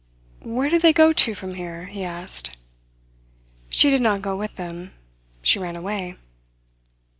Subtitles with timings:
[0.41, 2.57] "Where did they go to from here?" he asked.
[3.69, 4.93] "She did not go with them.
[5.43, 6.15] She ran away."